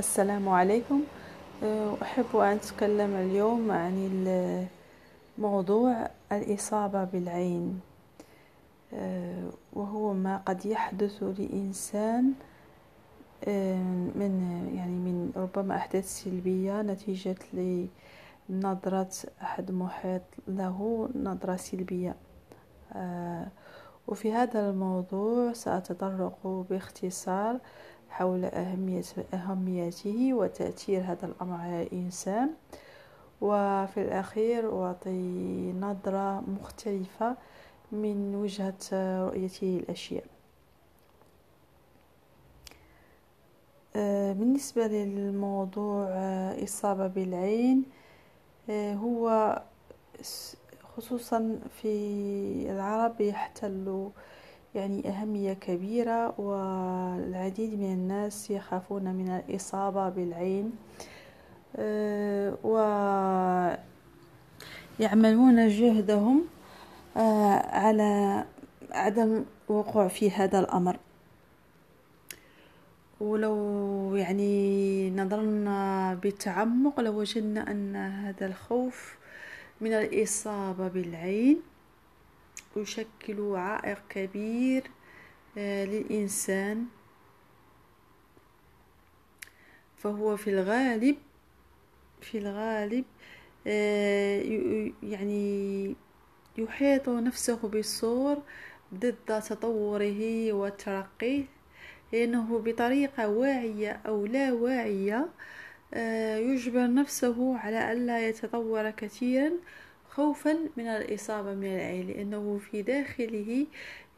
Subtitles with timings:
[0.00, 1.00] السلام عليكم.
[2.02, 4.66] أحب أن أتكلم اليوم عن
[5.38, 7.80] موضوع الإصابة بالعين.
[9.72, 12.32] وهو ما قد يحدث لإنسان
[14.20, 14.32] من
[14.74, 17.36] يعني من ربما أحداث سلبية نتيجة
[18.48, 22.16] لنظرة أحد محيط له نظرة سلبية.
[24.08, 27.58] وفي هذا الموضوع سأتطرق باختصار.
[28.10, 29.02] حول أهمية
[29.34, 32.50] أهميته وتأثير هذا الأمر على الإنسان.
[33.40, 37.36] وفي الأخير أعطي نظرة مختلفة
[37.92, 38.74] من وجهة
[39.26, 40.24] رؤيته للأشياء.
[43.96, 47.84] آه، بالنسبة للموضوع آه، إصابة بالعين
[48.70, 49.62] آه، هو
[50.96, 51.88] خصوصا في
[52.70, 54.10] العرب يحتل
[54.74, 60.72] يعني أهمية كبيرة والعديد من الناس يخافون من الإصابة بالعين
[61.76, 62.56] آه،
[64.98, 66.44] ويعملون جهدهم
[67.16, 68.44] آه، على
[68.90, 70.96] عدم وقوع في هذا الأمر.
[73.20, 79.16] ولو يعني نظرنا بتعمق لوجدنا أن هذا الخوف
[79.80, 81.62] من الإصابة بالعين
[82.76, 84.82] يشكل عائق كبير
[85.58, 86.86] آه، للإنسان.
[89.96, 91.16] فهو في الغالب
[92.20, 93.04] في الغالب
[93.66, 95.94] آه، يعني
[96.58, 98.42] يحيط نفسه بالصور
[98.94, 101.44] ضد تطوره وترقيه
[102.12, 105.28] لأنه بطريقة واعية أو لا واعية
[105.94, 109.52] آه، يجبر نفسه على ألا يتطور كثيرا
[110.20, 113.66] خوفا من الإصابة من العين لأنه في داخله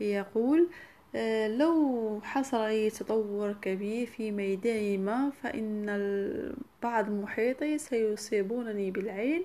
[0.00, 0.68] يقول
[1.14, 5.86] آه، لو حصل لي تطور كبير في ميدان ما فإن
[6.82, 9.44] بعض محيطي سيصيبونني بالعين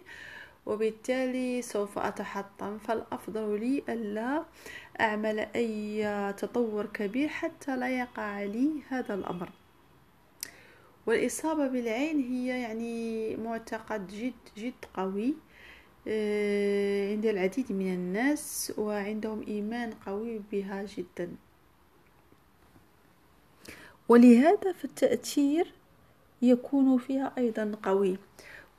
[0.66, 2.78] وبالتالي سوف أتحطم.
[2.78, 4.44] فالأفضل لي ألا
[5.02, 9.50] أعمل أي تطور كبير حتى لا يقع لي هذا الأمر.
[11.06, 15.36] والإصابة بالعين هي يعني معتقد جد جد قوي.
[16.08, 21.32] عند العديد من الناس وعندهم إيمان قوي بها جدا.
[24.10, 25.74] ولهذا فالتأثير
[26.42, 28.18] يكون فيها أيضا قوي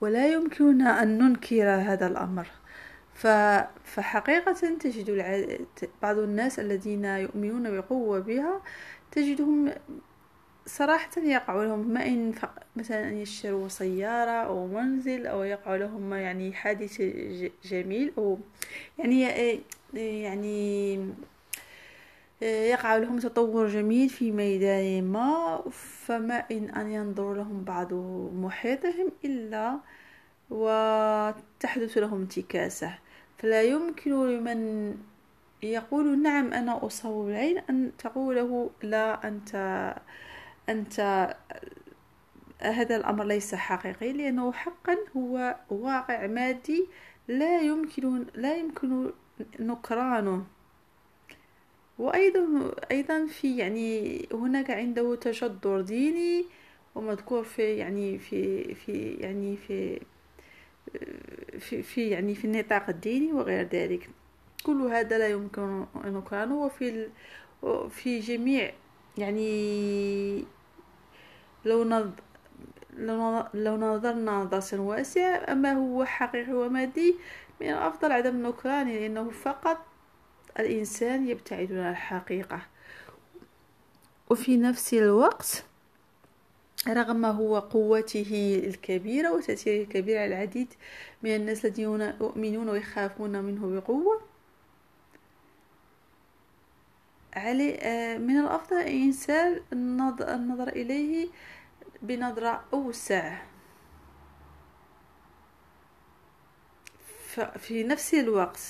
[0.01, 2.47] ولا يمكننا أن ننكر هذا الأمر.
[3.85, 5.11] فحقيقة تجد
[6.03, 8.63] بعض الناس الذين يؤمنون بقوة بها
[9.11, 9.73] تجدهم
[10.69, 12.35] صراحة يقع لهم ما إن
[12.77, 17.03] مثلا أن يشتروا سيارة أو منزل أو يقع لهم يعني حادث
[17.65, 18.39] جميل أو
[18.99, 19.23] يعني
[19.95, 20.99] يعني
[22.43, 25.63] يقع لهم تطور جميل في ميدان ما
[26.07, 27.95] فما إن أن ينظر لهم بعض
[28.35, 29.79] محيطهم إلا
[30.51, 32.99] وتحدث لهم انتكاسة.
[33.39, 34.95] فلا يمكن لمن
[35.63, 39.55] يقول نعم أنا أصاب بالعين أن تقوله لا أنت
[40.69, 41.29] أنت
[42.61, 46.87] هذا الأمر ليس حقيقي لأنه حقا هو واقع مادي
[47.29, 49.13] لا يمكن لا يمكن
[49.61, 50.47] نكرانه.
[51.99, 56.45] وأيضا أيضا في يعني هناك عنده تجذر ديني
[56.95, 60.01] ومذكور في يعني في في يعني في
[61.59, 64.11] في, في يعني في النطاق الديني وغير ذلك.
[64.67, 67.09] كل هذا لا يمكن نكرانه وفي
[67.91, 68.73] في جميع
[69.19, 70.45] يعني
[71.65, 72.11] لو نظ...
[73.55, 77.15] لو نظرنا نظرة واسعة أما هو حقيقي ومادي
[77.61, 79.79] من الأفضل عدم نكرانه لأنه فقط
[80.59, 82.61] الإنسان يبتعد عن الحقيقة.
[84.31, 85.65] وفي نفس الوقت
[86.89, 90.75] رغم هو قوته الكبيرة وتأثيره الكبير على العديد
[91.23, 94.21] من الناس الذين يؤمنون ويخافون منه بقوة
[97.39, 101.29] علي آه، من الأفضل الإنسان النظر إليه
[102.03, 103.39] بنظرة أوسع.
[107.59, 108.61] في نفس الوقت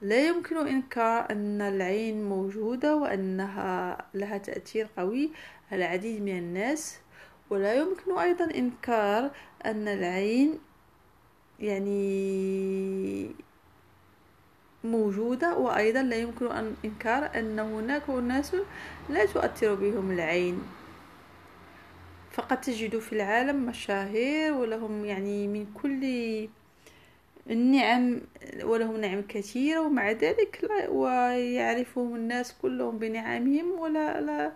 [0.00, 5.30] لا يمكن إنكار أن العين موجودة وأنها لها تأثير قوي
[5.72, 6.98] على العديد من الناس
[7.50, 9.30] ولا يمكن أيضا إنكار
[9.64, 10.58] أن العين
[11.60, 13.34] يعني
[14.84, 18.56] موجودة وأيضا لا يمكن أن إنكار أن هناك أناس
[19.08, 20.62] لا تؤثر بهم العين.
[22.32, 26.04] فقد تجد في العالم مشاهير ولهم يعني من كل
[27.50, 28.20] النعم
[28.62, 34.52] ولهم نعم كثيرة ومع ذلك لا ويعرفهم الناس كلهم بنعمهم ولا لا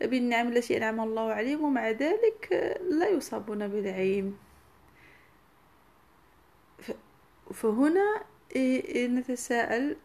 [0.00, 4.36] بالنعم التي أنعم الله عليهم ومع ذلك لا يصابون بالعين.
[7.54, 8.22] فهنا
[8.96, 9.96] نتساءل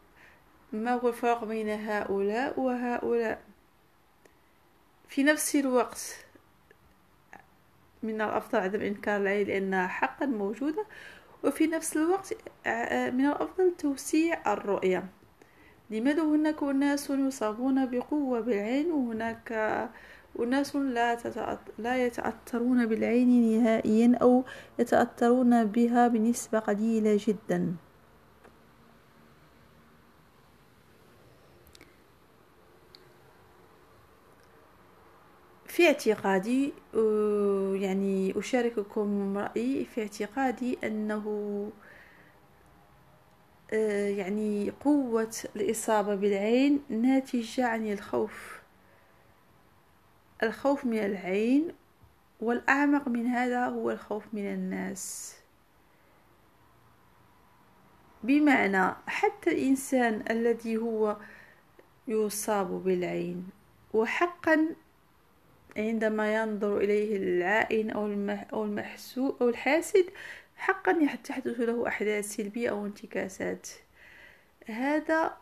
[0.74, 3.42] ما هو الفرق بين هؤلاء وهؤلاء؟
[5.10, 6.26] في نفس الوقت
[8.04, 10.86] من الأفضل عدم إنكار العين لأنها حقا موجودة
[11.44, 12.34] وفي نفس الوقت
[13.14, 15.06] من الأفضل توسيع الرؤية.
[15.90, 19.52] لماذا هناك أناس يصابون بقوة بالعين وهناك
[20.40, 21.18] أناس لا,
[21.78, 24.44] لا يتأثرون بالعين نهائيا أو
[24.80, 27.76] يتأثرون بها بنسبة قليلة جدا؟
[35.80, 36.74] في اعتقادي
[37.86, 41.26] يعني أشارككم رأيي في اعتقادي أنه
[43.74, 48.60] آه، يعني قوة الإصابة بالعين ناتجة عن الخوف.
[50.44, 51.72] الخوف من العين
[52.42, 55.36] والأعمق من هذا هو الخوف من الناس.
[58.24, 61.18] بمعنى حتى الإنسان الذي هو
[62.08, 63.50] يصاب بالعين
[63.94, 64.76] وحقا
[65.78, 67.90] عندما ينظر إليه العائن
[68.54, 70.06] أو المحسوب أو الحاسد
[70.58, 73.68] حقا تحدث له أحداث سلبية أو انتكاسات.
[74.68, 75.38] هذا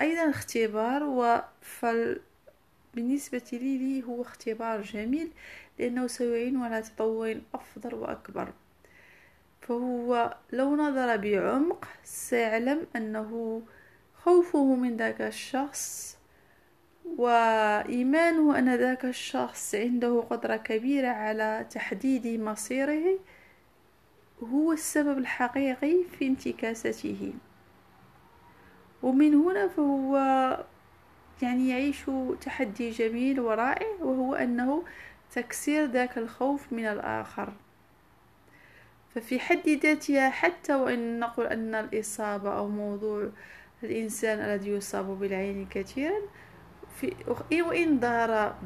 [0.00, 2.20] أيضا اختبار وفل
[2.94, 5.30] بالنسبة لي, لي هو اختبار جميل
[5.78, 8.52] لأنه سيعين على تطور أفضل وأكبر.
[9.60, 13.62] فهو لو نظر بعمق سيعلم أنه
[14.24, 16.15] خوفه من ذاك الشخص
[17.18, 23.18] وإيمانه أن ذاك الشخص عنده قدرة كبيرة على تحديد مصيره
[24.42, 27.32] هو السبب الحقيقي في انتكاسته.
[29.02, 30.16] ومن هنا فهو
[31.42, 32.04] يعني يعيش
[32.40, 34.82] تحدي جميل ورائع وهو أنه
[35.32, 37.52] تكسير ذاك الخوف من الآخر.
[39.14, 43.28] ففي حد ذاتها حتى وإن نقول أن الإصابة أو موضوع
[43.82, 46.20] الإنسان الذي يصاب بالعين كثيرا
[47.00, 48.56] في وإن ظهر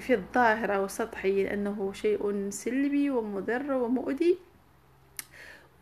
[0.00, 4.38] في الظاهر أو سطحي أنه شيء سلبي ومضر ومؤذي؟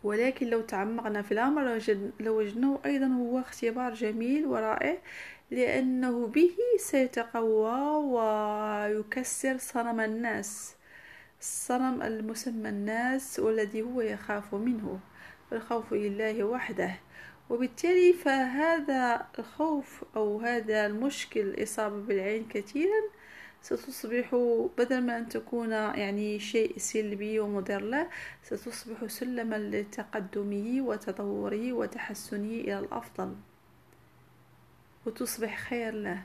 [0.03, 1.79] ولكن لو تعمقنا في الأمر
[2.19, 4.97] لوجدناه أيضا هو اختبار جميل ورائع
[5.51, 10.75] لأنه به سيتقوى ويكسر صنم الناس
[11.39, 14.99] الصنم المسمى الناس والذي هو يخاف منه
[15.53, 16.95] الخوف لله وحده.
[17.51, 23.01] وبالتالي فهذا الخوف أو هذا المشكل الإصابة بالعين كثيرا
[23.61, 24.35] ستصبح
[24.77, 28.07] بدل ما أن تكون يعني شيء سلبي ومضر له
[28.43, 33.35] ستصبح سلما لتقدمه وتطوره وتحسنه إلى الأفضل
[35.05, 36.23] وتصبح خير له.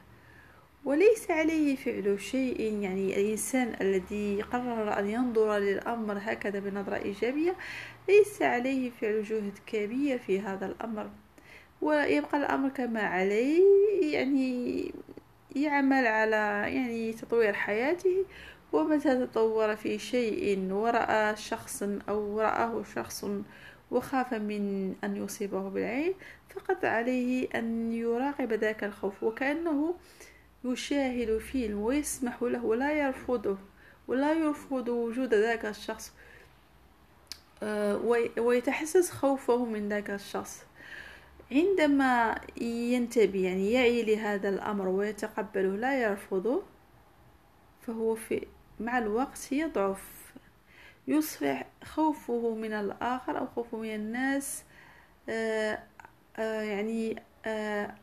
[0.87, 7.56] وليس عليه فعل شيء يعني الإنسان الذي قرر أن ينظر للأمر هكذا بنظرة إيجابية
[8.09, 11.11] ليس عليه فعل جهد كبير في هذا الأمر.
[11.83, 13.62] ويبقى الأمر كما عليه
[14.03, 14.93] يعني
[15.56, 18.25] يعمل على يعني تطوير حياته.
[18.73, 23.25] ومتى تطور في شيء ورأى شخص أو رآه شخص
[23.91, 26.15] وخاف من أن يصيبه بالعين
[26.55, 29.23] فقط عليه أن يراقب ذاك الخوف.
[29.23, 29.94] وكأنه
[30.64, 33.58] يشاهد فيلم ويسمح له ولا يرفضه
[34.08, 36.12] ولا يرفض وجود ذاك الشخص
[37.62, 37.97] آه،
[38.38, 40.64] ويتحسس خوفه من ذاك الشخص.
[41.52, 46.62] عندما ينتبه يعني يعي لهذا الأمر ويتقبله لا يرفضه
[47.87, 48.47] فهو في
[48.81, 50.33] مع الوقت يضعف
[51.09, 54.62] يصبح خوفه من الآخر أو خوفه من الناس
[55.28, 55.78] آه،
[56.37, 57.23] آه، يعني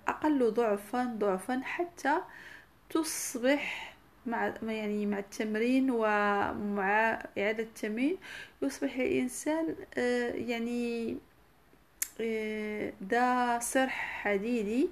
[0.07, 2.17] أقل ضعفا ضعفا حتى
[2.89, 3.93] تصبح
[4.25, 8.17] مع يعني مع التمرين ومع إعادة التمرين
[8.61, 9.75] يصبح الإنسان
[10.47, 11.17] يعني
[13.03, 14.89] ذا صرح حديدي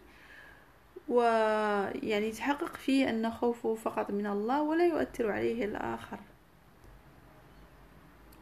[1.07, 6.19] ويعني يتحقق فيه أن خوفه فقط من الله ولا يؤثر عليه الآخر.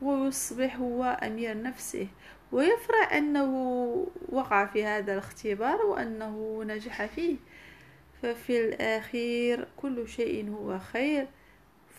[0.01, 2.08] ويصبح هو أمير نفسه.
[2.51, 3.51] ويفرح أنه
[4.29, 7.36] وقع في هذا الاختبار وأنه نجح فيه.
[8.22, 11.27] ففي الأخير كل شيء هو خير.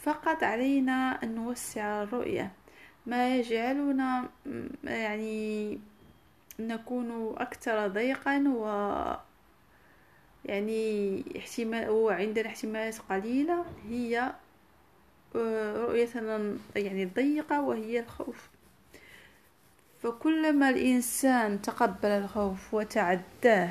[0.03, 2.53] فقط علينا أن نوسع الرؤية.
[3.07, 4.29] ما يجعلنا
[4.85, 5.79] يعني
[6.61, 8.65] نكون أكثر ضيقا و
[10.45, 14.33] يعني احتمال وعندنا احتمالات قليلة هي
[15.35, 18.49] رؤيتنا يعني ضيقة وهي الخوف.
[20.03, 23.71] فكلما الإنسان تقبل الخوف وتعداه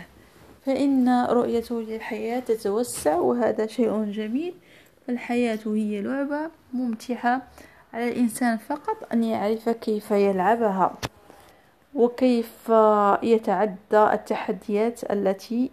[0.65, 4.53] فإن رؤيته للحياة تتوسع وهذا شيء جميل.
[5.07, 7.41] فالحياة هي لعبة ممتعة
[7.93, 10.95] على الإنسان فقط أن يعرف كيف يلعبها
[11.95, 12.71] وكيف
[13.23, 15.71] يتعدى التحديات التي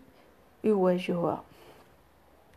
[0.64, 1.44] يواجهها.